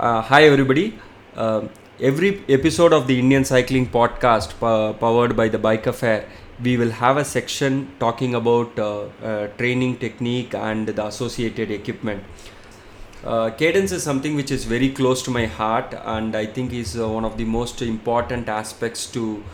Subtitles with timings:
[0.00, 0.98] Uh, hi, everybody.
[1.36, 1.60] Uh,
[2.00, 6.26] every episode of the Indian Cycling Podcast, po- powered by the Bike Affair,
[6.64, 12.24] we will have a section talking about uh, uh, training technique and the associated equipment.
[13.22, 16.98] Uh, cadence is something which is very close to my heart, and I think is
[16.98, 19.44] uh, one of the most important aspects to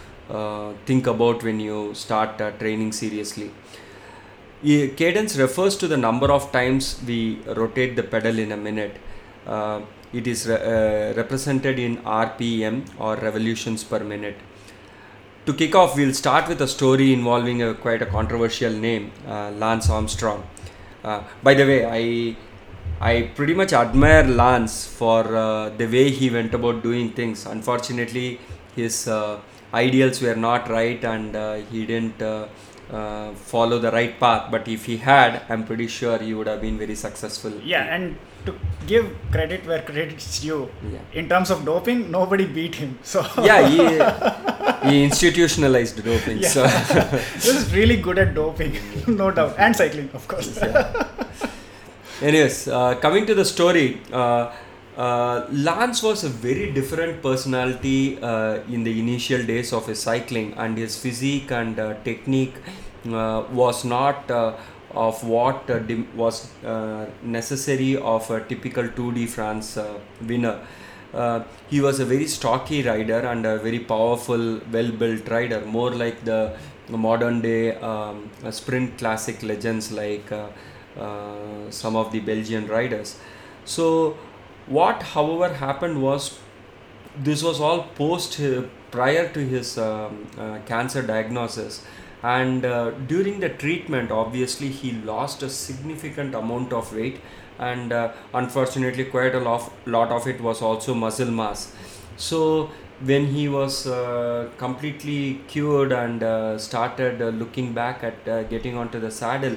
[0.85, 3.51] think about when you start training seriously.
[4.63, 8.97] Cadence refers to the number of times we rotate the pedal in a minute.
[9.47, 9.81] Uh,
[10.19, 14.39] it is re- uh, represented in RPM or revolutions per minute.
[15.47, 19.51] To kick off, we'll start with a story involving a quite a controversial name, uh,
[19.63, 20.43] Lance Armstrong.
[21.05, 22.37] Uh, by the way, I
[23.11, 27.47] I pretty much admire Lance for uh, the way he went about doing things.
[27.47, 28.41] Unfortunately,
[28.75, 29.39] his uh,
[29.73, 32.23] ideals were not right, and uh, he didn't
[33.53, 34.51] follow the right path.
[34.51, 37.53] But if he had, I'm pretty sure he would have been very successful.
[37.75, 38.55] Yeah, and to
[38.87, 40.99] give credit where credit is due, Yeah.
[41.21, 42.99] in terms of doping, nobody beat him.
[43.03, 46.39] So yeah, he, he institutionalized doping.
[46.39, 46.49] Yeah.
[46.49, 46.63] So
[47.35, 48.77] this is really good at doping,
[49.23, 50.59] no doubt, and cycling, of course.
[52.23, 54.51] Anyways, uh, coming to the story, uh,
[54.97, 60.55] uh, Lance was a very different personality uh, in the initial days of his cycling,
[60.57, 62.55] and his physique and uh, technique
[63.11, 64.55] uh, was not uh,
[64.97, 65.81] of what uh,
[66.15, 70.59] was uh, necessary of a typical Tour de France uh, winner.
[71.71, 76.55] He was a very stocky rider and a very powerful, well-built rider, more like the
[76.91, 80.29] modern day um, sprint classic legends like
[81.71, 83.19] some of the Belgian riders.
[83.65, 84.19] So,
[84.67, 86.39] what, however, happened was
[87.19, 88.39] this was all post
[88.91, 91.83] prior to his um, uh, cancer diagnosis
[92.35, 97.21] and uh, during the treatment obviously he lost a significant amount of weight.
[97.59, 101.73] And uh, unfortunately quite a lot, lot of it was also muscle mass.
[102.17, 108.43] So when he was uh, completely cured and uh, started uh, looking back at uh,
[108.45, 109.57] getting onto the saddle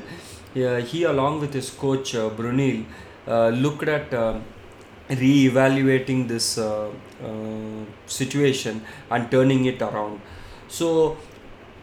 [0.54, 2.86] he along with his coach Bruyneel
[3.64, 4.44] looked at um
[5.10, 6.60] re-evaluating this
[8.06, 10.20] situation and turning it around.
[10.68, 11.18] So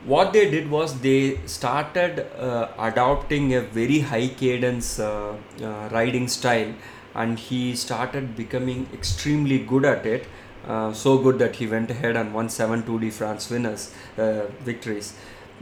[0.04, 6.28] what they did was they started uh, adopting a very high cadence uh, uh, riding
[6.28, 6.72] style
[7.14, 10.26] and he started becoming extremely good at it
[10.66, 14.42] uh, so good that he went ahead and won seven Tour de France winners uh,
[14.64, 15.14] victories.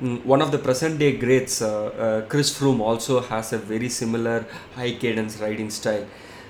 [0.02, 4.44] Mm, one of the present day greats uh, Chris Froome also has a very similar
[4.74, 6.06] high cadence riding style.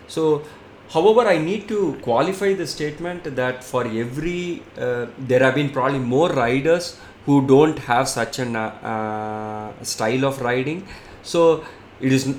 [0.08, 0.42] So
[0.90, 5.98] However, I need to qualify the statement that for every uh, there have been probably
[5.98, 10.86] more riders who don't have such an uh, uh, style of riding.
[11.22, 11.64] So
[12.00, 12.34] it is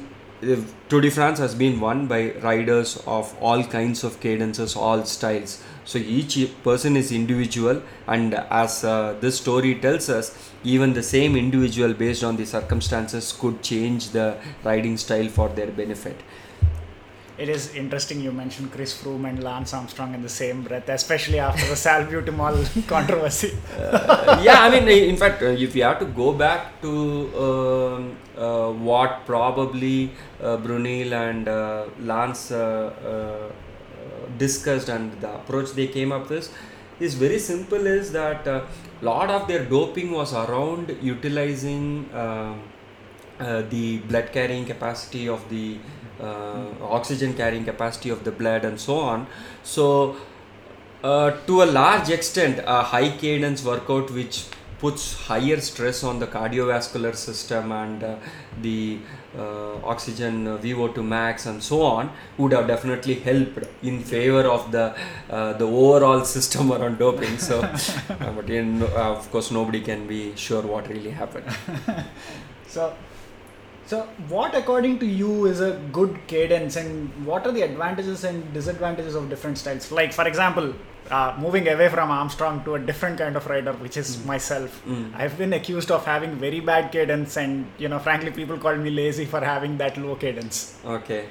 [0.89, 5.63] Tour de France has been won by riders of all kinds of cadences, all styles.
[5.85, 11.35] So each person is individual, and as uh, this story tells us, even the same
[11.35, 16.19] individual, based on the circumstances, could change the riding style for their benefit.
[17.37, 21.39] It is interesting you mentioned Chris Froome and Lance Armstrong in the same breath, especially
[21.39, 23.51] after the salbutamol controversy.
[23.77, 26.91] Uh, yeah, I mean, in fact, uh, if you have to go back to
[27.45, 33.51] um, uh, what probably uh, Bruyneel and uh, Lance uh,
[34.37, 36.53] discussed and the approach they came up with
[37.01, 38.65] is very simple is that a
[39.01, 42.61] lot of their doping was around utilizing um,
[43.69, 45.77] the blood carrying capacity of the
[46.81, 49.27] oxygen carrying capacity of the blood and so on
[49.63, 50.15] so
[51.05, 54.45] uh, to a large extent, a high cadence workout which
[54.79, 58.15] puts higher stress on the cardiovascular system and uh,
[58.61, 58.97] the
[59.37, 64.71] uh, oxygen uh, VO2 max and so on would have definitely helped in favor of
[64.71, 64.95] the
[65.29, 67.37] uh, the overall system around doping.
[67.37, 71.45] So, uh, but in, uh, of course, nobody can be sure what really happened.
[72.67, 72.93] So,
[73.85, 78.53] so what according to you is a good cadence, and what are the advantages and
[78.53, 79.91] disadvantages of different styles?
[79.91, 80.73] Like, for example,
[81.11, 84.83] uh, moving away from Armstrong to a different kind of rider, which is myself.
[84.85, 85.15] Mm.
[85.15, 88.89] I've been accused of having very bad cadence, and you know, frankly, people call me
[88.89, 90.79] lazy for having that low cadence.
[90.83, 91.27] Okay,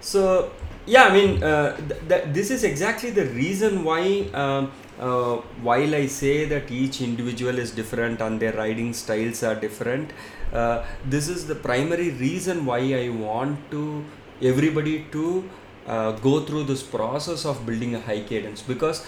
[0.00, 0.50] so
[0.86, 4.28] yeah, I mean, uh, th- th- this is exactly the reason why.
[4.32, 9.54] Um, uh, while I say that each individual is different and their riding styles are
[9.54, 10.10] different,
[10.52, 14.04] uh, this is the primary reason why I want to
[14.40, 15.48] everybody to
[15.86, 19.06] uh, go through this process of building a high cadence because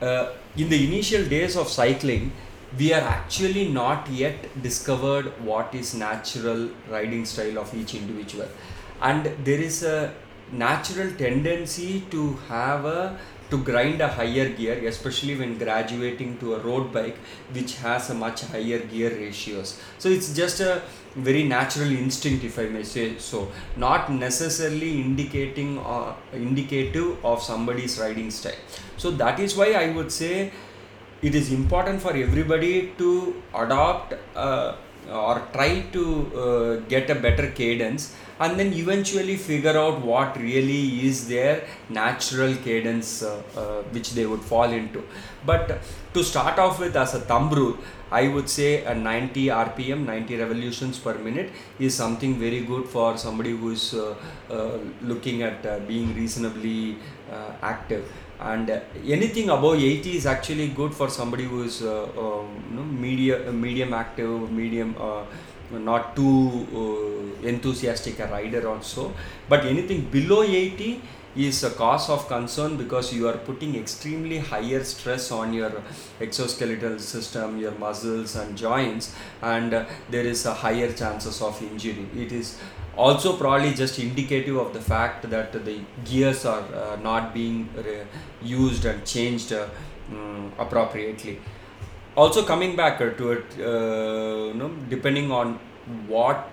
[0.00, 2.32] uh, in the initial days of cycling
[2.78, 8.46] we are actually not yet discovered what is natural riding style of each individual.
[9.02, 10.14] And there is a
[10.52, 13.18] natural tendency to have a
[13.50, 17.18] to grind a higher gear especially when graduating to a road bike
[17.52, 19.80] which has a much higher gear ratios.
[19.98, 20.82] So it's just a
[21.16, 23.50] very natural instinct if i may say so.
[23.76, 28.60] Not necessarily indicating or indicative of somebody's riding style.
[28.96, 30.52] So that is why i would say
[31.22, 34.76] it is important for everybody to adopt uh,
[35.10, 36.04] or try to
[36.36, 42.54] uh, get a better cadence and then eventually figure out what really is their natural
[42.66, 45.02] cadence uh, uh, which they would fall into.
[45.44, 45.80] But
[46.14, 47.76] to start off with as a thumb rule
[48.20, 53.16] i would say a 90 rpm 90 revolutions per minute is something very good for
[53.16, 54.14] somebody who is uh,
[54.50, 54.78] uh,
[55.10, 56.96] looking at uh, being reasonably
[57.62, 58.04] active
[58.40, 62.76] and uh, anything above 80 is actually good for somebody who is uh, um, you
[62.76, 65.24] know, medium medium active medium uh,
[65.70, 69.12] not too uh, enthusiastic a rider also.
[69.48, 71.00] But anything below 80
[71.36, 75.70] is a cause of concern because you are putting extremely higher stress on your
[76.20, 82.06] exoskeletal system your muscles and joints and uh, there is a higher chances of injury.
[82.16, 82.58] It is
[82.96, 88.02] also probably just indicative of the fact that the gears are uh, not being re-
[88.42, 89.68] used and changed uh,
[90.10, 91.38] mm, appropriately.
[92.16, 95.58] Also coming back uh, to it uh, you know depending on
[96.08, 96.50] what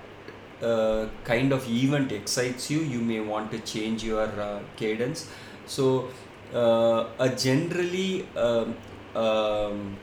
[0.61, 5.27] uh, kind of event excites you you may want to change your uh, cadence
[5.65, 6.09] so
[6.53, 8.75] uh, a generally um,
[9.15, 9.97] um,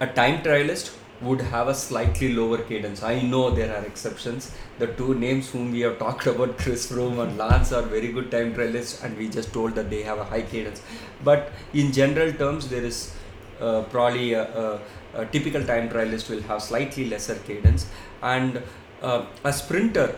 [0.00, 3.02] a time trialist would have a slightly lower cadence.
[3.02, 4.52] I know there are exceptions.
[4.78, 8.30] The two names whom we have talked about, Chris Froome and Lance, are very good
[8.30, 10.82] time trialists, and we just told that they have a high cadence.
[11.24, 13.14] But in general terms, there is
[13.60, 14.80] uh, probably a, a,
[15.14, 17.86] a typical time trialist will have slightly lesser cadence,
[18.22, 18.62] and
[19.02, 20.14] uh, a sprinter,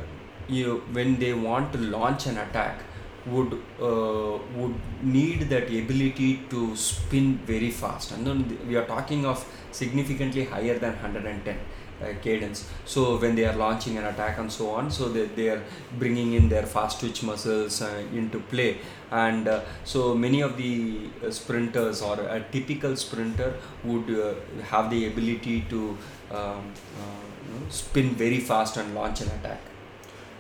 [0.49, 2.81] you when they want to launch an attack,
[3.27, 8.13] would uh, would need that ability to spin very fast.
[8.13, 11.59] And then we are talking of significantly higher than 110
[12.01, 12.69] uh, cadence.
[12.85, 15.63] So when they are launching an attack and so on so they, they are
[15.99, 18.79] bringing in their fast twitch muscles uh, into play.
[19.11, 23.55] And uh, so many of the uh, sprinters or a typical sprinter
[23.85, 25.97] would uh, have the ability to
[26.31, 29.61] um, uh, know, spin very fast and launch an attack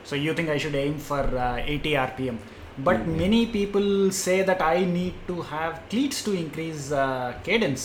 [0.04, 2.38] So you think I should aim for uh, 80 RPM?
[2.88, 3.16] But Mhm.
[3.22, 3.88] many people
[4.18, 7.84] say that I need to have cleats to increase uh, cadence.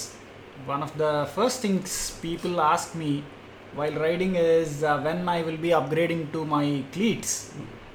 [0.66, 3.12] One of the first things people ask me
[3.80, 7.34] while riding is uh, when I will be upgrading to my cleats.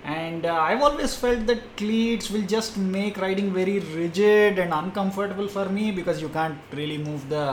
[0.04, 5.48] And uh, I've always felt that cleats will just make riding very rigid and uncomfortable
[5.48, 7.46] for me because you can't really move the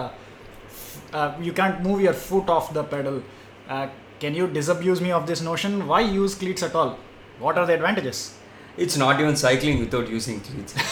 [1.14, 3.22] uh, you can't move your foot off the pedal.
[3.68, 3.88] Uh,
[4.20, 5.88] can you disabuse me of this notion?
[5.88, 6.98] Why use cleats at all?
[7.40, 8.36] What are the advantages?
[8.78, 10.74] It's not even cycling without using cleats.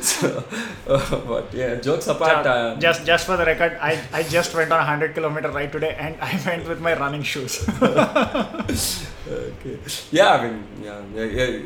[0.00, 0.44] so,
[0.86, 2.46] uh, but yeah, jokes apart.
[2.46, 5.70] Uh, just just for the record, I, I just went on a hundred kilometer ride
[5.70, 7.68] today, and I went with my running shoes.
[7.82, 9.78] okay.
[10.10, 11.02] Yeah, I mean, yeah,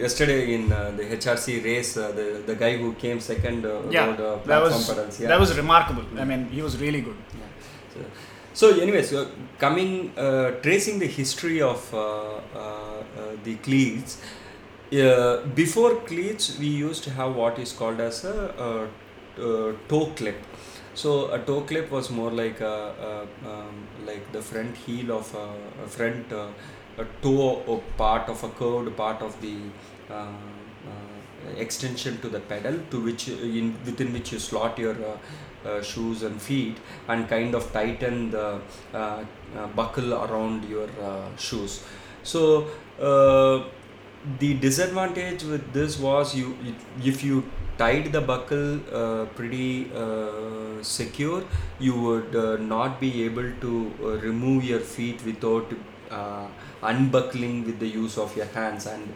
[0.05, 4.07] yesterday in uh, the HRC race, uh, the the guy who came second uh, yeah,
[4.07, 5.21] rode uh, that was pedals.
[5.21, 5.29] Yeah.
[5.29, 6.05] that was remarkable.
[6.19, 7.17] I mean, he was really good.
[7.39, 7.47] Yeah.
[7.95, 8.01] So,
[8.59, 14.23] so anyways, uh, coming uh, tracing the history of uh, uh, uh, the cleats.
[15.55, 18.89] Before cleats, we used to have what is called as a,
[19.89, 20.39] toe clip.
[20.95, 22.77] So a toe clip was more like a,
[23.09, 25.49] a um, like the front heel of a,
[25.85, 29.57] a front a toe or part of a curved part of the
[31.59, 35.17] extension to the pedal to which in within which you slot your uh,
[35.83, 36.77] shoes and feet
[37.09, 38.61] and kind of tighten the
[38.95, 41.85] uh, uh, buckle around your uh, shoes.
[42.23, 42.69] So
[43.01, 43.65] uh,
[44.39, 46.57] the disadvantage with this was you
[47.13, 47.45] if you
[47.79, 51.43] tied the buckle uh, pretty uh, secure
[51.79, 55.75] you would uh, not be able to uh, remove your feet without
[56.11, 56.47] uh,
[56.83, 58.87] unbuckling with the use of your hands.
[58.87, 59.13] And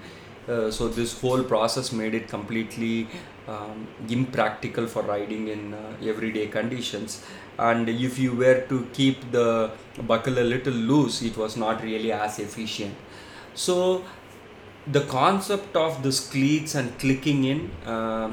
[0.49, 3.09] uh, so this whole process made it completely
[3.49, 7.25] um, impractical for riding in uh, everyday conditions.
[7.59, 9.70] And if you were to keep the
[10.02, 12.94] buckle a little loose it was not really as efficient.
[13.54, 14.04] So
[14.87, 18.32] the concept of the cleats and clicking in uh,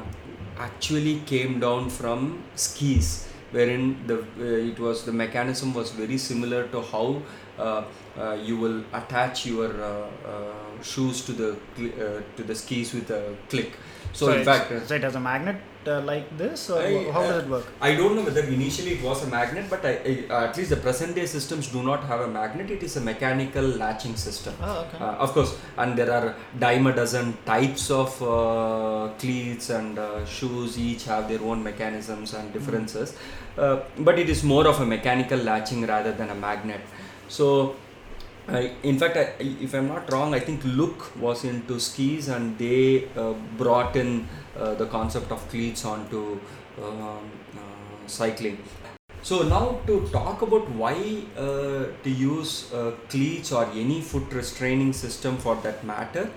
[0.58, 6.66] actually came down from skis wherein the uh, it was the mechanism was very similar
[6.68, 7.22] to how
[7.58, 7.84] uh,
[8.18, 13.10] uh, you will attach your uh, uh, shoes to the uh, to the skis with
[13.10, 13.72] a click.
[14.12, 15.56] So, in fact, uh, so it has a magnet
[15.86, 17.66] uh, like this, or I- how uh, does it work?
[17.80, 20.70] I don't know whether initially it was a magnet, but I, I, uh, at least
[20.70, 22.70] the present day systems do not have a magnet.
[22.70, 24.54] It is a mechanical latching system.
[24.62, 25.04] Oh, okay.
[25.04, 30.24] Uh, of course, and there are dime a dozen types of uh, cleats and uh,
[30.24, 30.78] shoes.
[30.78, 33.14] Each have their own mechanisms and differences,
[33.58, 36.80] uh, but it is more of a mechanical latching rather than a magnet.
[37.28, 37.76] So,
[38.48, 43.08] In fact, I, if I'm not wrong, I think Look was into skis and they
[43.14, 44.26] uh, brought in
[44.56, 46.40] uh, the concept of cleats onto
[46.82, 48.58] um, uh, cycling.
[49.22, 54.94] So now to talk about why uh, to use uh, cleats or any foot restraining
[54.94, 56.30] system for that matter,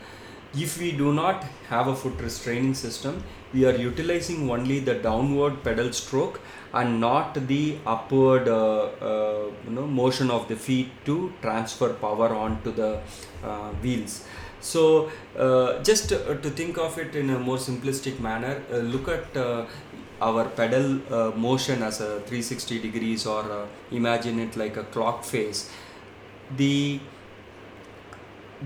[0.53, 5.63] if we do not have a foot restraining system, we are utilizing only the downward
[5.63, 6.39] pedal stroke
[6.74, 12.34] and not the upward uh, uh, you know motion of the feet to transfer power
[12.34, 13.00] onto the
[13.43, 14.25] uh, wheels.
[14.62, 19.08] So uh, just uh, to think of it in a more simplistic manner, uh, look
[19.08, 19.25] at
[20.22, 21.01] our pedal
[21.36, 25.72] motion as a 360 degrees or imagine it like a clock face
[26.58, 27.00] the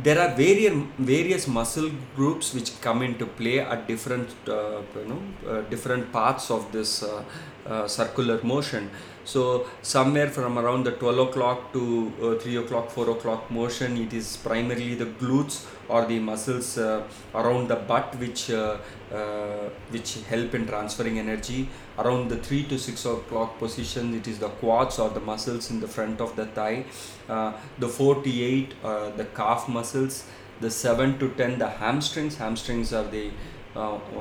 [0.03, 5.21] there are various various muscle groups which come into play at different uh, you know
[5.49, 7.23] uh, different parts of this uh,
[7.65, 8.89] uh, circular motion
[9.25, 14.13] so somewhere from around the 12 o'clock to uh, 3 o'clock 4 o'clock motion it
[14.13, 17.03] is primarily the glutes or the muscles uh,
[17.33, 18.77] around the butt which uh,
[19.13, 21.69] uh, which help in transferring energy.
[21.99, 25.79] Around the 3 to 6 o'clock position it is the quads or the muscles in
[25.79, 26.85] the front of the thigh.
[27.29, 30.25] Uh, the 4 to 8 uh, the calf muscles.
[30.61, 32.37] The 7 to 10 the hamstrings.
[32.37, 33.29] Hamstrings are the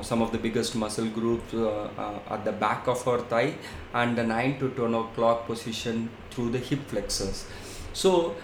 [0.01, 3.53] some of the biggest muscle groups uh, uh, at the back of our thigh
[3.93, 7.45] and the 9 to 10 o'clock position through the hip flexors.
[7.93, 8.35] So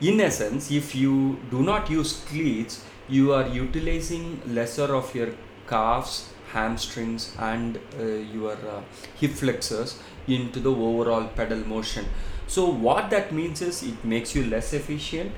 [0.00, 5.30] in essence if you do not use cleats you are utilizing lesser of your
[5.68, 8.82] calves hamstrings and uh, your uh,
[9.16, 12.04] hip flexors into the overall pedal motion.
[12.46, 15.32] So what that means is it makes you less efficient.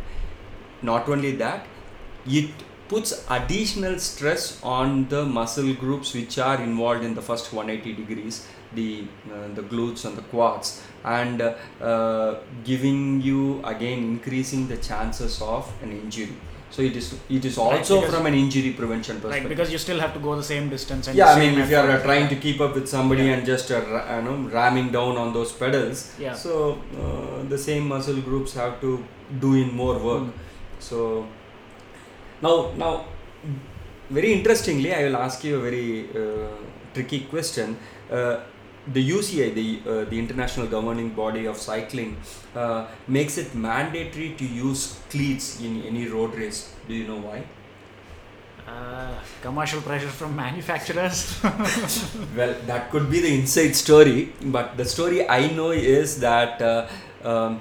[0.81, 1.67] Not only that
[2.27, 2.51] it
[2.93, 4.43] puts additional stress
[4.79, 8.37] on the muscle groups which are involved in the first 180 degrees
[8.79, 8.89] the
[9.35, 10.69] uh, the glutes and the quads
[11.19, 11.51] and uh,
[11.91, 12.31] uh,
[12.71, 13.41] giving you
[13.75, 16.35] again increasing the chances of an injury
[16.75, 17.07] so it is
[17.39, 20.13] it is Right, also because- from an injury prevention Right, perspective because you still have
[20.19, 22.37] to go the same distance and yeah i mean if you are uh, trying to
[22.45, 23.35] keep up with somebody Yeah.
[23.35, 23.81] and just uh,
[24.17, 26.35] you know ramming down on those pedals Yeah.
[26.45, 26.55] so
[27.03, 28.93] uh, the same muscle groups have to
[29.47, 30.33] do in more work Mm.
[30.91, 30.99] so
[32.43, 32.93] now now
[34.11, 36.49] very interestingly i will ask you a very uh,
[36.95, 37.77] tricky question
[38.11, 38.41] uh,
[38.89, 42.17] the UCI, the uh, the international governing body of cycling,
[42.57, 46.75] uh, makes it mandatory to use cleats in any road race.
[46.89, 47.45] Do you know why?
[48.67, 51.41] Uh, commercial pressure from manufacturers.
[52.37, 56.89] Well, that could be the inside story, but the story I know is that uh,
[57.23, 57.61] um,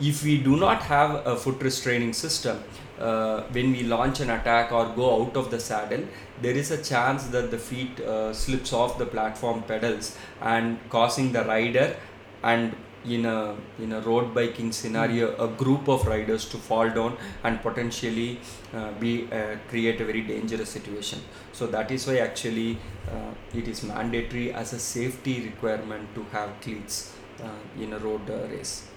[0.00, 2.62] if we do not have a foot restraining system,
[2.98, 6.04] uh, when we launch an attack or go out of the saddle,
[6.40, 11.32] there is a chance that the feet uh, slips off the platform pedals and causing
[11.32, 11.96] the rider
[12.42, 12.74] and
[13.08, 17.62] in a in a road biking scenario a group of riders to fall down and
[17.62, 18.40] potentially
[18.74, 21.20] uh, be uh, create a very dangerous situation.
[21.52, 26.60] So that is why actually uh, it is mandatory as a safety requirement to have
[26.60, 27.12] cleats
[27.42, 28.88] uh, in a road race.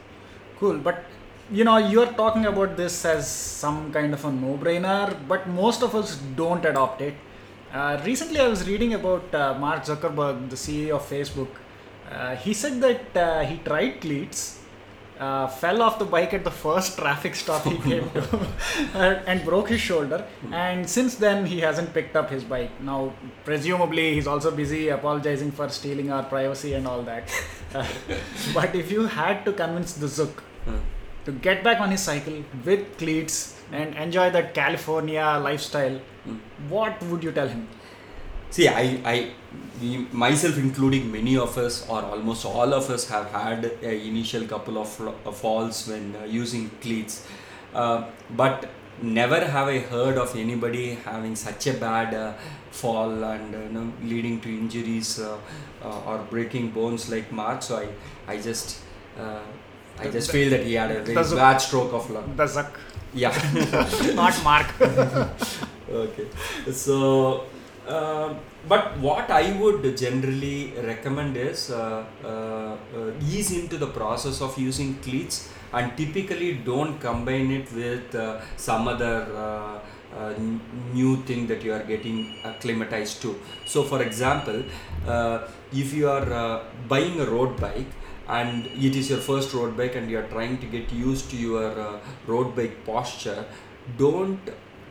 [0.60, 1.06] Cool, but
[1.51, 5.82] you know, you're talking about this as some kind of a no brainer, but most
[5.82, 7.15] of us don't adopt it.
[7.74, 11.50] Uh, recently, I was reading about uh, Mark Zuckerberg, the CEO of Facebook.
[12.12, 14.60] Uh, he said that uh, he tried cleats,
[15.20, 18.48] uh, fell off the bike at the first traffic stop he came to,
[19.27, 20.25] and broke his shoulder.
[20.51, 22.72] And since then, he hasn't picked up his bike.
[22.82, 23.13] Now,
[23.44, 27.29] presumably, he's also busy apologizing for stealing our privacy and all that.
[27.72, 27.86] Uh,
[28.51, 30.72] but if you had to convince the Zuck Uh,
[31.25, 36.39] to get back on his cycle with cleats and enjoy that California lifestyle, Mm.
[36.69, 37.67] what would you tell him?
[38.51, 39.31] See, I, I,
[40.11, 44.77] myself including many of us or almost all of us have had a initial couple
[44.77, 47.25] of uh, falls when uh, using cleats,
[47.73, 48.69] uh, but
[49.01, 52.33] never have I heard of anybody having such a bad uh,
[52.71, 55.38] fall and uh, you know, leading to injuries uh,
[55.83, 57.61] uh, or breaking bones like Mark.
[57.61, 57.88] So I,
[58.33, 58.79] I just,
[59.17, 59.39] uh,
[60.01, 62.25] I just the- feel that he had a very the- bad stroke of luck.
[62.41, 62.72] The Zuck,
[63.13, 63.34] Yeah.
[64.22, 64.68] not Mark.
[66.01, 66.27] okay
[66.72, 66.98] so
[67.96, 68.27] uh,
[68.72, 74.51] but what i would generally recommend is uh, uh, uh, ease into the process of
[74.68, 75.38] using cleats
[75.74, 78.27] and typically don't combine it with uh,
[78.68, 79.15] some other
[79.46, 79.79] uh,
[80.20, 80.62] uh, n-
[80.94, 83.32] new thing that you are getting acclimatized to.
[83.74, 84.63] So, for example,
[85.08, 85.38] uh,
[85.72, 87.91] if you are uh, buying a road bike
[88.29, 91.38] and it is your first road bike and you are trying to get used to
[91.38, 93.45] your uh, road bike posture,
[93.98, 94.39] don't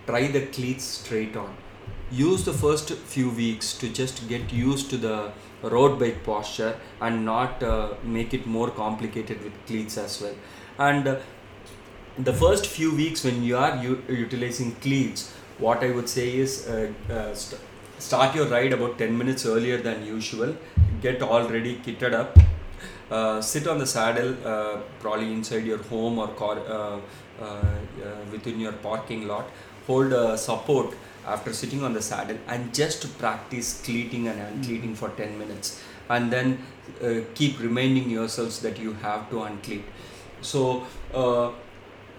[0.07, 1.57] try the cleats straight on.
[2.11, 5.31] Use the first few weeks to just get used to the
[5.63, 10.35] road bike posture and not uh, make it more complicated with cleats as well.
[10.79, 11.17] And uh,
[12.19, 16.69] the first few weeks when you are u- utilizing cleats, what I would say is
[16.69, 17.61] uh, uh, st-
[17.99, 20.57] start your ride about 10 minutes earlier than usual,
[21.01, 22.37] get already kitted up,
[23.11, 26.99] uh, sit on the saddle, uh, probably inside your home or car, uh,
[27.41, 27.75] uh, uh,
[28.31, 29.47] within your parking lot,
[29.87, 30.95] hold a support
[31.27, 35.83] after sitting on the saddle and just practice cleating and uncleating for 10 minutes.
[36.11, 36.59] And then
[37.35, 39.85] keep reminding yourselves that you have to uncleat.
[40.41, 40.87] So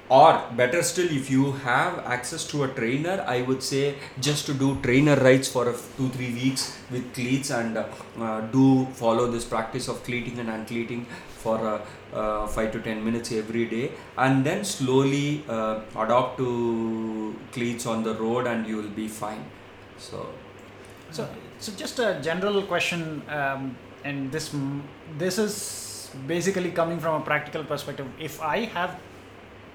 [0.10, 3.96] or better still if you have access to a trainer i would say
[4.28, 7.84] just to do trainer rides for a f- two three weeks with cleats and uh,
[8.20, 11.06] uh, do follow this practice of cleating and uncleating
[11.44, 11.80] for uh,
[12.20, 16.50] uh, 5 to 10 minutes every day and then slowly uh, adopt to
[17.52, 19.44] cleats on the road and you will be fine
[20.10, 20.28] so
[21.18, 21.24] So,
[21.66, 23.00] so just a general question,
[23.38, 23.62] um,
[24.10, 24.46] and this
[25.22, 25.56] this is
[26.28, 28.08] basically coming from a practical perspective.
[28.28, 28.92] If I have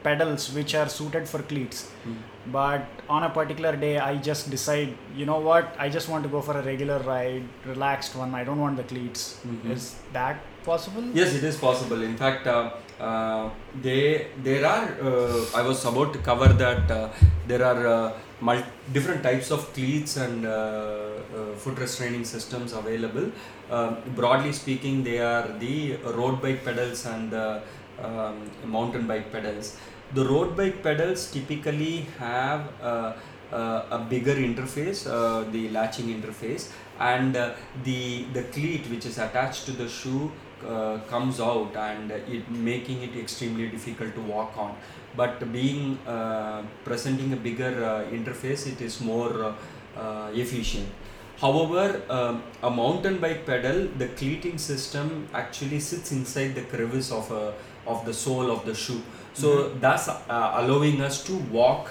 [0.06, 2.16] pedals which are suited for cleats, mm.
[2.58, 6.30] but on a particular day I just decide, you know what, I just want to
[6.36, 8.34] go for a regular ride, relaxed one.
[8.34, 9.22] I don't want the cleats.
[9.52, 9.70] Mhm.
[9.76, 9.84] Is
[10.18, 10.36] that
[10.70, 11.04] possible?
[11.20, 12.02] Yes, it is possible.
[12.10, 12.70] In fact, uh,
[13.08, 13.44] uh,
[13.86, 14.02] they
[14.48, 14.86] there are.
[15.10, 17.08] Uh, I was about to cover that uh,
[17.50, 18.12] there are uh,
[18.48, 23.26] mul- different types of cleats and uh, uh, foot restraining systems available.
[23.70, 25.76] Um, broadly speaking, they are the
[26.20, 28.36] road bike pedals and um,
[28.76, 29.76] mountain bike pedals.
[30.14, 33.14] The road bike pedals typically have uh,
[33.52, 39.18] uh, a bigger interface, uh, the latching interface, and uh, the the cleat which is
[39.18, 40.30] attached to the shoe
[40.66, 44.76] uh, comes out and it making it extremely difficult to walk on.
[45.16, 49.54] But being uh, presenting a bigger uh, interface it is more uh,
[49.96, 50.88] uh, efficient.
[51.40, 57.30] However um, a mountain bike pedal the cleating system actually sits inside the crevice of
[57.32, 57.54] a
[57.86, 59.02] of the sole of the shoe
[59.42, 59.48] so
[59.84, 61.90] thus uh, allowing us to walk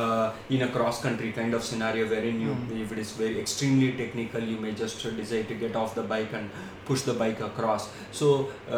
[0.00, 2.80] uh, in a cross country kind of scenario wherein you Mm.
[2.84, 6.32] if it is very extremely technical you may just decide to get off the bike
[6.38, 6.50] and
[6.88, 7.84] push the bike across
[8.20, 8.28] so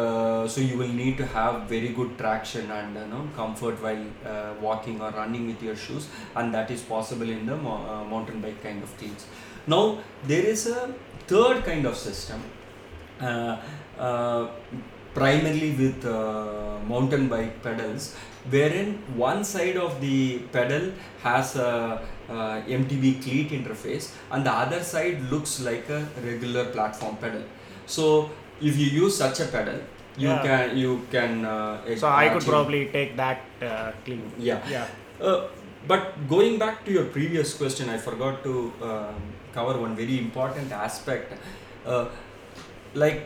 [0.01, 4.05] uh, so you will need to have very good traction and you know comfort while
[4.33, 8.03] uh, walking or running with your shoes and that is possible in the mo- uh,
[8.13, 9.25] mountain bike kind of things
[9.75, 9.83] now
[10.33, 10.79] there is a
[11.33, 12.41] third kind of system
[13.21, 13.57] uh,
[14.07, 14.47] uh,
[15.19, 18.03] primarily with uh, mountain bike pedals
[18.55, 18.89] wherein
[19.27, 20.17] one side of the
[20.55, 20.83] pedal
[21.27, 21.71] has a
[22.29, 27.43] uh, MTB cleat interface and the other side looks like a regular platform pedal
[27.85, 28.05] so
[28.69, 29.79] if you use such a pedal
[30.23, 30.43] you Yeah.
[30.47, 33.39] can you can uh, So I could probably take that
[33.71, 34.23] uh, clean.
[34.49, 34.87] yeah Yeah.
[35.27, 35.39] uh,
[35.91, 38.53] but going back to your previous question, I forgot to
[38.87, 39.19] um,
[39.57, 41.33] cover one very important aspect.
[41.85, 42.05] Uh,
[43.03, 43.19] like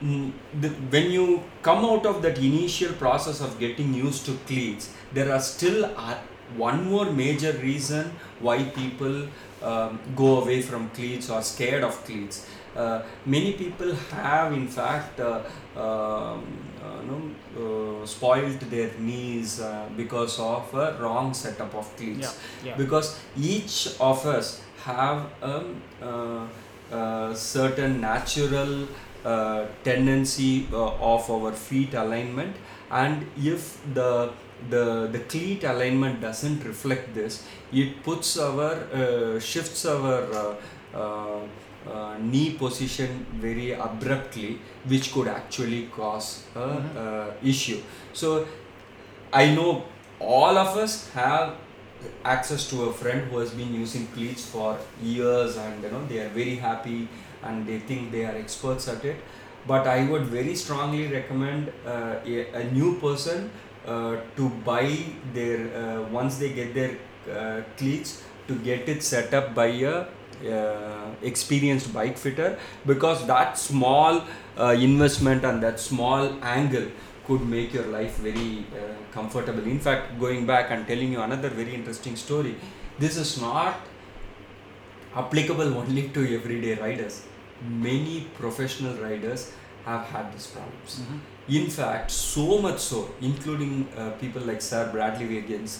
[0.00, 5.32] the, when you come out of that initial process of getting used to cleats, there
[5.32, 6.14] are still uh,
[6.56, 9.26] one more major reason why people
[9.62, 12.46] um, go away from cleats or scared of cleats.
[12.76, 15.40] Uh, many people have, in fact, uh,
[15.74, 16.44] um,
[16.82, 22.70] uh, no, uh, spoiled their knees uh, because of a wrong setup of cleats Yeah.
[22.70, 22.76] Yeah.
[22.76, 25.64] because each of us have a
[26.02, 26.46] uh,
[26.92, 28.86] uh, certain natural uh,
[29.84, 32.56] tendency uh, of our feet alignment
[32.90, 33.62] and if
[33.94, 34.10] the
[34.70, 34.84] the
[35.14, 37.34] the cleat alignment doesn't reflect this
[37.72, 40.54] it puts our uh, shifts our uh,
[40.94, 41.40] uh,
[41.92, 43.10] uh, knee position
[43.46, 44.58] very abruptly
[44.92, 46.96] which could actually cause a Mhm.
[47.04, 47.80] uh, issue
[48.22, 48.30] so
[49.32, 49.70] i know
[50.20, 51.54] all of us have
[52.24, 54.68] access to a friend who has been using cleats for
[55.02, 57.08] years and you know they are very happy
[57.42, 59.16] and they think they are experts at it
[59.66, 63.50] but i would very strongly recommend uh, a, a new person
[63.86, 64.98] uh, to buy
[65.32, 66.98] their uh, once they get their
[67.32, 70.06] uh, cleats to get it set up by a
[70.52, 74.22] uh, experienced bike fitter because that small
[74.58, 76.88] investment and that small angle
[77.26, 78.66] could make your life very
[79.12, 79.62] comfortable.
[79.62, 82.56] In fact, going back and telling you another very interesting story,
[82.98, 83.76] this is not
[85.22, 87.22] applicable only to everyday riders.
[87.86, 89.52] Many professional riders
[89.84, 91.00] have had these problems.
[91.04, 91.18] Mhm.
[91.60, 95.76] In fact, so much so, including uh, people like Sir Bradley Wiggins,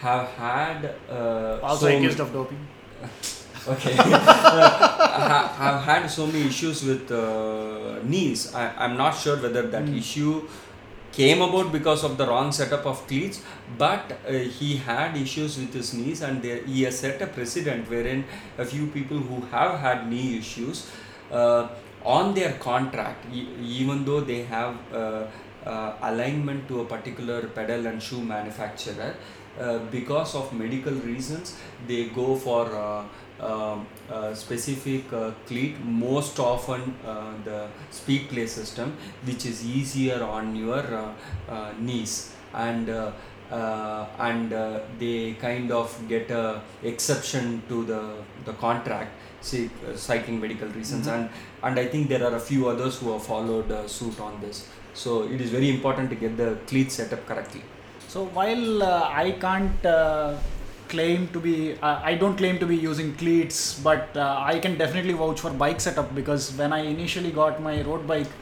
[0.00, 2.62] have had uh, Also so accused of doping.
[3.74, 9.62] okay ha- have had so many issues with uh, knees I, i'm not sure whether
[9.74, 9.98] that Mm.
[10.02, 10.32] issue
[11.16, 13.42] came about because of the wrong setup of cleats
[13.78, 17.88] but uh, he had issues with his knees and there, he has set a precedent
[17.88, 18.24] wherein
[18.58, 20.90] a few people who have had knee issues
[21.30, 21.68] uh,
[22.04, 25.26] on their contract e- even though they have uh,
[25.64, 29.14] uh, alignment to a particular pedal and shoe manufacturer
[29.58, 33.04] uh, because of medical reasons they go for uh,
[33.40, 40.54] um, uh, specific uh, cleat most often uh, the Speedplay system which is easier on
[40.56, 41.12] your uh,
[41.48, 42.32] uh, knees.
[42.52, 43.12] And uh,
[43.50, 48.14] uh, and uh, they kind of get a exception to the
[48.44, 51.06] the contract say uh, citing medical reasons.
[51.06, 51.14] Mhm.
[51.14, 51.28] and
[51.62, 54.66] and i think there are a few others who have followed uh, suit on this.
[55.02, 57.62] So it is very important to get the cleat set up correctly.
[58.08, 60.36] So while uh, I can't uh,
[60.94, 64.76] claim to be, uh, I don't claim to be using cleats, but uh, I can
[64.78, 68.32] definitely vouch for bike setup because when I initially got my road bike,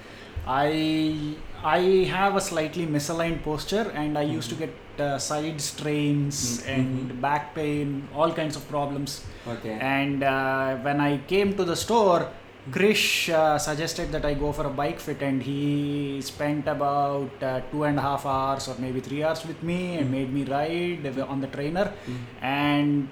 [0.46, 1.80] I I
[2.12, 6.72] have a slightly misaligned posture and I used to get uh, side strains Mhm.
[6.76, 9.12] and back pain, all kinds of problems.
[9.54, 12.20] okay And uh, when I came to the store,
[12.70, 17.60] Krish uh, suggested that I go for a bike fit, and he spent about uh,
[17.72, 20.10] two and a half hours or maybe three hours with me and Mm.
[20.12, 21.92] made me ride on the trainer.
[22.06, 22.18] Mm.
[22.42, 23.08] And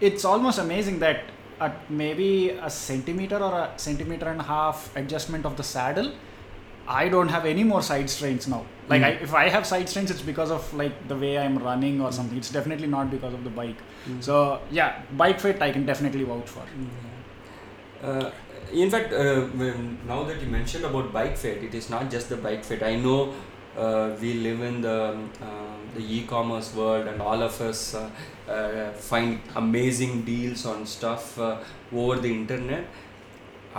[0.00, 1.24] it's almost amazing that
[1.60, 6.12] at maybe a centimeter or a centimeter and a half adjustment of the saddle,
[6.86, 8.64] I don't have any more side strains now.
[8.88, 9.04] Like Mm.
[9.04, 12.12] I, if I have side strains, it's because of like the way I'm running or
[12.12, 12.38] something.
[12.38, 13.76] It's definitely not because of the bike.
[14.20, 16.62] So yeah, bike fit I can definitely vouch for.
[18.02, 18.30] Uh,
[18.72, 19.46] in fact, uh,
[20.06, 22.82] now that you mentioned about bike fit, it is not just the bike fit.
[22.82, 23.34] I know
[23.76, 28.10] uh, we live in the um, um, the e-commerce world, and all of us uh,
[28.48, 31.58] uh, find amazing deals on stuff uh,
[31.92, 32.86] over the internet.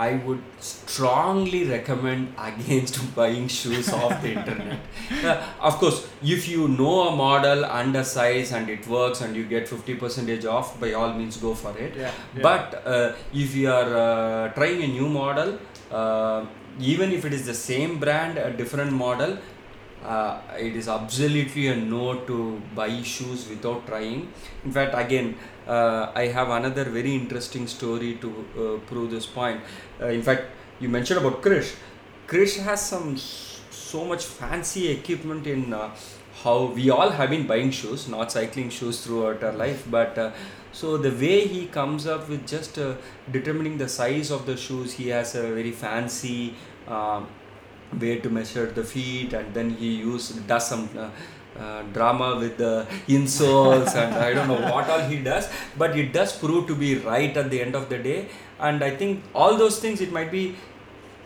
[0.06, 4.78] I would strongly recommend against buying shoes off the internet.
[5.24, 9.36] Uh, of course, if you know a model and a size and it works and
[9.36, 11.94] you get 50 percentage off, by all means go for it.
[11.96, 12.12] Yeah.
[12.40, 15.58] But uh, if you are uh, trying a new model,
[15.90, 16.46] uh,
[16.78, 19.36] even if it is the same brand, a different model,
[20.04, 24.32] uh, it is absolutely a no to buy shoes without trying.
[24.64, 25.36] In fact, again,
[25.66, 29.60] uh, I have another very interesting story to uh, prove this point.
[30.00, 30.44] Uh, in fact,
[30.80, 31.74] you mentioned about Krish.
[32.26, 35.90] Krish has some so much fancy equipment in uh,
[36.42, 40.30] how we all have been buying shoes, not cycling shoes throughout our life, but uh,
[40.72, 42.78] so the way he comes up with just
[43.30, 46.54] determining the size of the shoes, he has a very fancy
[46.86, 47.26] um,
[47.98, 50.88] way to measure the feet, and then he use does some.
[50.96, 51.10] Uh,
[51.58, 56.12] uh, drama with the insoles and I don't know what all he does, but it
[56.12, 58.28] does prove to be right at the end of the day.
[58.58, 60.56] And I think all those things it might be.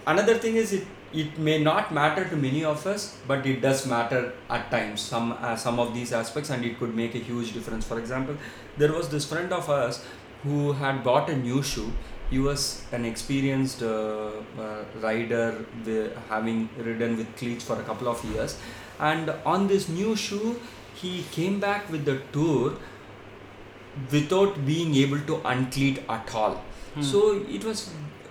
[0.07, 3.87] Another thing is it it may not matter to many of us, but it does
[3.87, 5.01] matter at times.
[5.01, 7.87] Some uh, some of these aspects, and it could make a huge difference.
[7.87, 8.37] For example,
[8.77, 10.05] there was this friend of ours
[10.43, 11.93] who had bought a new shoe.
[12.31, 18.09] He was an experienced uh, uh, rider, with, having ridden with cleats for a couple
[18.09, 18.57] of years,
[18.99, 20.61] and on this new shoe,
[20.95, 22.75] he came back with the tour
[24.11, 26.55] without being able to uncleat at all.
[26.95, 27.03] Hmm.
[27.03, 27.91] So it was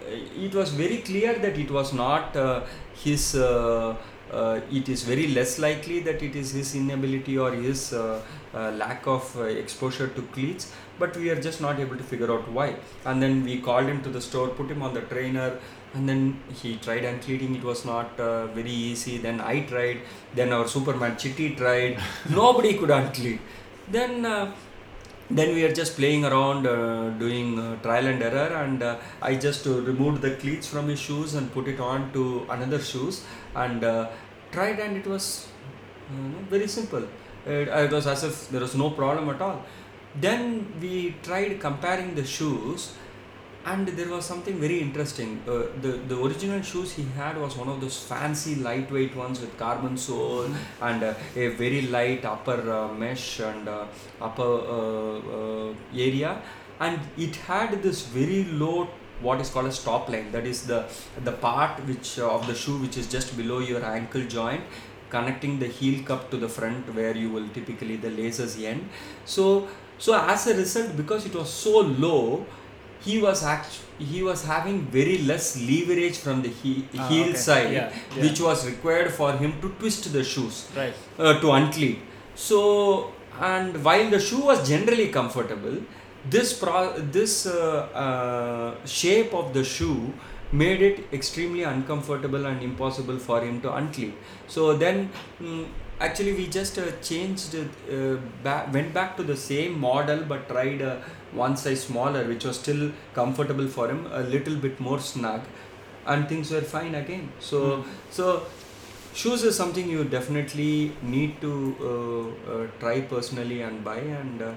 [0.09, 3.35] it was very clear that it was not uh, his.
[3.35, 3.95] Uh,
[4.31, 8.19] uh, it is very less likely that it is his inability or his uh,
[8.55, 12.31] uh, lack of uh, exposure to cleats, but we are just not able to figure
[12.31, 12.75] out why.
[13.05, 15.57] And then we called him to the store, put him on the trainer,
[15.93, 17.55] and then he tried uncleating.
[17.55, 19.17] It was not uh, very easy.
[19.17, 20.01] Then I tried.
[20.33, 21.99] Then our Superman Chitty tried.
[22.29, 23.41] Nobody could uncleat.
[23.89, 24.25] Then.
[24.25, 24.53] Uh,
[25.29, 29.33] then we are just playing around uh, doing uh, trial and error and uh, i
[29.33, 33.23] just uh, removed the cleats from his shoes and put it on to another shoes
[33.55, 34.09] and uh,
[34.51, 35.47] tried and it was
[36.11, 37.03] you very simple
[37.45, 39.63] it, it was as if there was no problem at all
[40.19, 42.93] then we tried comparing the shoes
[43.65, 45.41] and there was something very interesting.
[45.47, 49.57] Uh, the the original shoes he had was one of those fancy lightweight ones with
[49.57, 50.49] carbon sole
[50.81, 53.85] and uh, a very light upper uh, mesh and uh,
[54.21, 56.41] upper uh, uh, area.
[56.79, 58.89] And it had this very low
[59.21, 60.31] what is called a stop line.
[60.33, 60.85] That is the
[61.23, 64.63] the part which of the shoe which is just below your ankle joint
[65.13, 68.89] connecting the heel cup to the front where you will typically the laces end.
[69.25, 69.67] So
[69.97, 72.45] so as a result because it was so low
[73.05, 77.37] he was act- he was having very less leverage from the he- Ah, heel okay.
[77.47, 78.23] side Yeah, yeah.
[78.23, 80.93] which was required for him to twist the shoes Right.
[81.19, 81.99] uh, to uncleat.
[82.35, 85.77] So and while the shoe was generally comfortable
[86.29, 90.13] this pro- this uh, uh, shape of the shoe
[90.51, 94.13] made it extremely uncomfortable and impossible for him to uncleat
[94.47, 95.09] so then
[95.41, 95.65] mm,
[96.05, 100.81] actually we just uh, changed uh, back, went back to the same model but tried
[100.81, 100.95] uh,
[101.31, 105.41] one size smaller which was still comfortable for him a little bit more snug
[106.05, 107.89] and things were fine again so Hmm.
[108.17, 108.25] so
[109.21, 110.73] shoes is something you definitely
[111.15, 111.51] need to
[111.91, 114.51] uh, uh, try personally and buy and uh,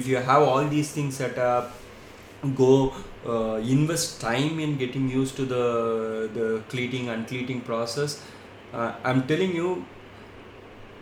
[0.00, 1.74] if you have all these things set up
[2.54, 2.92] go
[3.26, 5.64] uh, invest time in getting used to the
[6.38, 8.12] the cleating and cleating process
[8.72, 9.84] uh, i'm telling you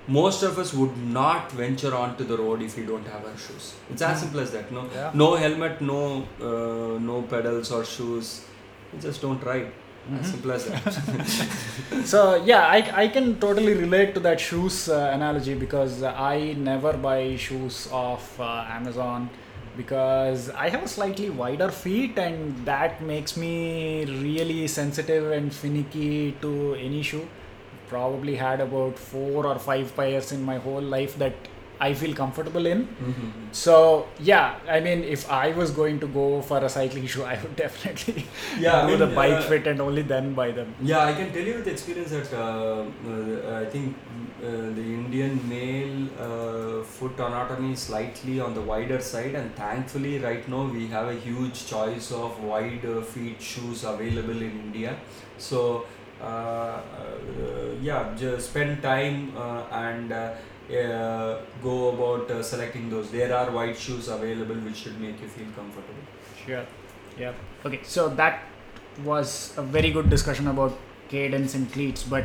[0.09, 3.65] most of us would not venture onto the road if we don't have our shoes
[3.93, 4.23] it's as Hmm.
[4.25, 5.11] simple as that no Yeah.
[5.23, 6.01] no helmet no
[6.51, 8.29] uh, no pedals or shoes
[8.93, 9.67] you just don't ride
[10.11, 10.21] Mhm.
[10.21, 10.85] as simple as that
[12.13, 16.93] so yeah I, I can totally relate to that shoes uh, analogy because i never
[17.09, 19.29] buy shoes off uh, amazon
[19.77, 26.33] because i have a slightly wider feet and that makes me really sensitive and finicky
[26.45, 26.53] to
[26.87, 27.27] any shoe
[27.89, 31.35] probably had about four or five pairs in my whole life that
[31.87, 33.25] i feel comfortable in Mhm.
[33.63, 33.73] so
[34.29, 37.57] yeah i mean if i was going to go for a cycling shoe i would
[37.65, 38.23] definitely
[38.65, 41.13] Yeah, I do mean, the bike uh, fit and only then buy them Yeah, I
[41.19, 43.95] can tell you with experience that uh, uh, I think
[44.49, 50.19] uh, the Indian male uh, foot anatomy is slightly on the wider side, and thankfully,
[50.25, 54.93] right now we have a huge choice of wide uh, feet shoes available in India.
[55.39, 55.61] So,
[57.83, 60.35] yeah, just spend time uh, and uh,
[60.71, 63.11] uh, go about uh, selecting those.
[63.11, 66.05] There are white shoes available which should make you feel comfortable.
[66.45, 66.65] Sure.
[67.19, 67.33] Yeah.
[67.65, 67.81] Okay.
[67.85, 68.43] So that
[69.05, 70.77] was a very good discussion about
[71.09, 72.25] cadence and cleats, but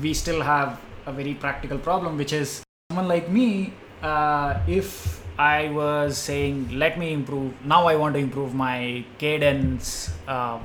[0.00, 3.72] we still have a very practical problem, which is someone like me.
[4.02, 10.12] Uh, if I was saying, let me improve, now I want to improve my cadence
[10.28, 10.58] uh,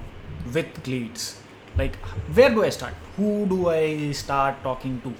[0.53, 1.41] with cleats.
[1.77, 1.95] Like,
[2.33, 2.93] where do I start?
[3.17, 5.13] Who do I start talking to?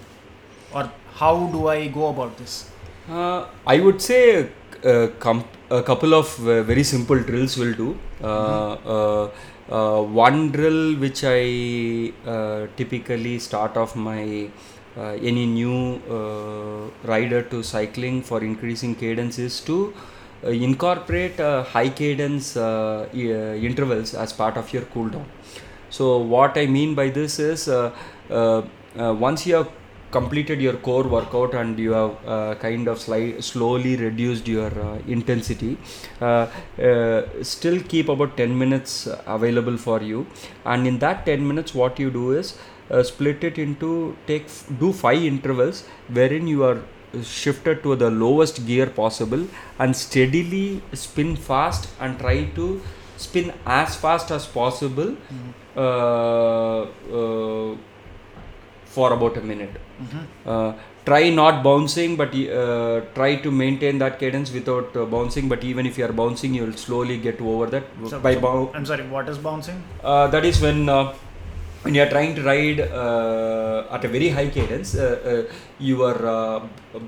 [0.73, 2.69] Or how do I go about this?
[3.09, 4.49] Uh, I would say
[4.83, 7.97] uh, com- a couple of very simple drills will do.
[8.21, 9.29] Uh, uh,
[9.69, 14.49] uh, one drill which I uh, typically start off my
[14.97, 19.93] uh, any new uh, rider to cycling for increasing cadence is to
[20.43, 25.25] uh, incorporate uh, high cadence intervals as part of your cool down.
[25.89, 27.91] So what I mean by this is uh,
[28.29, 28.61] uh,
[28.97, 29.69] uh, once you have
[30.11, 34.97] completed your core workout and you have uh, kind of sli- slowly reduced your uh,
[35.07, 35.77] intensity,
[36.21, 36.47] uh,
[37.41, 40.25] still keep about 10 minutes available for you.
[40.65, 42.57] And in that 10 minutes, what you do is
[43.03, 46.81] split it into take f- do five intervals wherein you are
[47.21, 49.45] shifted to the lowest gear possible
[49.79, 52.81] and steadily spin fast and try to
[53.17, 55.66] spin as fast as possible uh,
[58.95, 59.75] for about a minute.
[60.45, 60.73] Uh,
[61.05, 65.47] try not bouncing, but uh, try to maintain that cadence without uh, bouncing.
[65.49, 68.41] But even if you are bouncing, you will slowly get over that So- by so-
[68.41, 69.79] bou- I'm sorry, what is bouncing?
[70.03, 71.13] uh, that is when uh,
[71.83, 76.13] when you are trying to ride uh, at a very high cadence uh, uh, your
[76.35, 76.59] uh,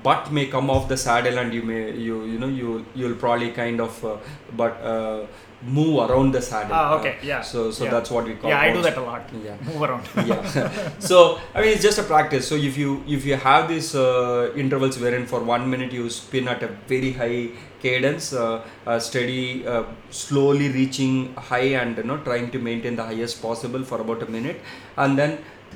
[0.04, 3.50] butt may come off the saddle and you may you you know you you'll probably
[3.50, 4.16] kind of uh,
[4.60, 5.18] but uh,
[5.62, 7.40] move around the saddle Ah, okay, Uh, yeah.
[7.42, 7.90] so so Yeah.
[7.94, 9.22] that's what we call Yeah, I do that a lot.
[9.46, 10.04] yeah Move around.
[10.30, 10.70] yeah
[11.10, 14.50] so i mean it's just a practice so if you if you have these uh,
[14.64, 17.40] intervals wherein for one minute you spin at a very high
[17.84, 19.84] cadence uh, uh, steady uh,
[20.24, 21.14] slowly reaching
[21.50, 24.60] high and you know trying to maintain the highest possible for about a minute
[24.96, 25.32] and then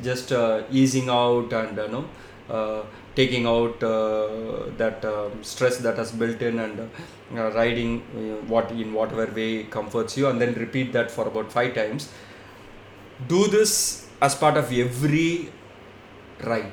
[0.09, 2.05] just uh, easing out and you know
[3.15, 8.71] taking out uh, that um stress that has built in and uh, riding uh, what
[8.71, 12.09] in whatever way comforts you and then repeat that for about five times.
[13.29, 15.53] Do this as part of every
[16.43, 16.73] ride.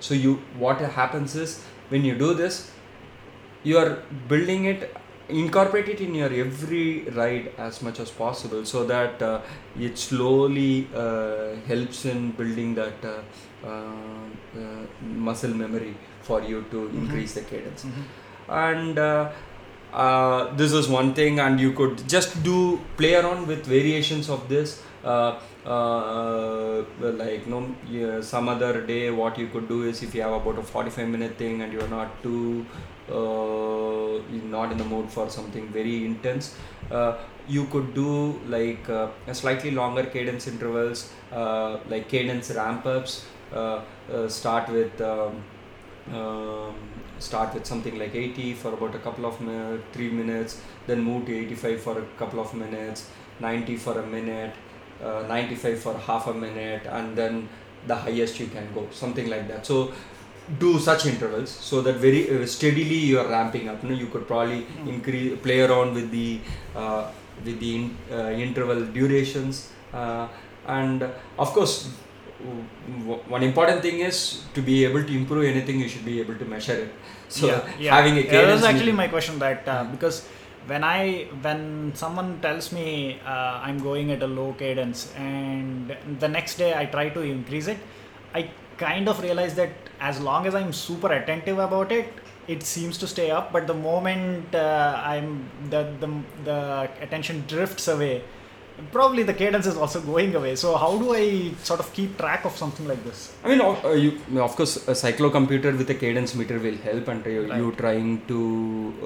[0.00, 2.70] So you what happens is when you do this
[3.62, 4.94] you are building it
[5.28, 9.40] incorporate it in your every ride as much as possible so that uh,
[9.78, 13.22] it slowly uh, helps in building that uh, uh, uh,
[15.02, 17.86] muscle memory for you to increase the cadence.
[18.48, 19.32] And uh,
[19.92, 24.48] uh, this is one thing and you could just do play around with variations of
[24.48, 30.14] this uh, uh, like no yeah, some other day what you could do is if
[30.14, 32.66] you have about a 45 minute thing and you're not too
[33.10, 34.18] uh,
[34.56, 36.56] not in the mood for something very intense
[36.90, 42.86] uh, you could do like uh, a slightly longer cadence intervals uh, like cadence ramp
[42.86, 43.43] ups uh, uh,
[44.28, 45.42] start with um,
[46.12, 46.74] um,
[47.18, 51.26] start with something like 80 for about a couple of minutes, three minutes, then move
[51.26, 53.08] to 85 for a couple of minutes,
[53.40, 54.52] 90 for a minute,
[55.02, 57.48] uh, 95 for half a minute, and then
[57.86, 59.64] the highest you can go, something like that.
[59.66, 59.92] So
[60.58, 63.82] do such intervals so that very uh, steadily you are ramping up.
[63.82, 64.88] You, know, you could probably Mm.
[64.88, 66.40] increase, play around with the
[66.76, 67.04] uh,
[67.44, 70.28] with the in, uh, interval durations, uh,
[70.66, 71.02] and
[71.38, 71.88] of course
[73.34, 76.44] one important thing is to be able to improve anything you should be able to
[76.44, 76.92] measure it
[77.28, 77.94] so yeah, yeah.
[77.96, 79.92] having a yeah, that was actually my question that uh, Mm.
[79.92, 80.16] because
[80.66, 86.28] when I when someone tells me uh, I'm going at a low cadence and the
[86.28, 87.78] next day I try to increase it,
[88.34, 92.08] I kind of realize that as long as I'm super attentive about it,
[92.48, 93.52] it seems to stay up.
[93.52, 96.10] But the moment uh, I'm the, the
[96.44, 98.22] the attention drifts away,
[98.92, 100.56] probably the cadence is also going away.
[100.56, 103.32] So how do I sort of keep track of something like this?
[103.44, 107.08] I mean, of- uh, you, of course, a cyclocomputer with a cadence meter will help,
[107.08, 107.58] and you, Right.
[107.58, 108.40] you trying to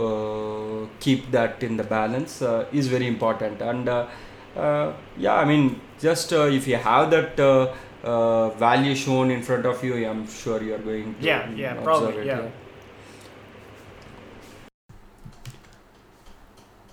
[0.07, 3.61] uh, keep that in the balance uh, is very important.
[3.61, 4.07] And uh,
[4.57, 9.43] uh, yeah, I mean, just uh, if you have that uh, uh, value shown in
[9.43, 12.49] front of you, I'm sure you are going to Yeah, yeah, observe probably, it, yeah.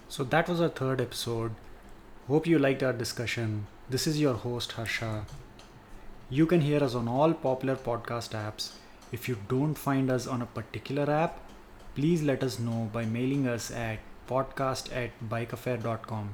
[0.09, 1.51] So that was our third episode.
[2.27, 3.67] Hope you liked our discussion.
[3.87, 5.25] This is your host Harsha.
[6.29, 8.71] You can hear us on all popular podcast apps.
[9.11, 11.37] If you don't find us on a particular app,
[11.93, 16.33] please let us know by mailing us at podcast at bikeaffair.com.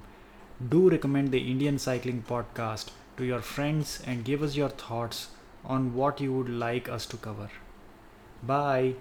[0.69, 5.27] Do recommend the Indian Cycling Podcast to your friends and give us your thoughts
[5.65, 7.49] on what you would like us to cover.
[8.41, 8.95] Bye.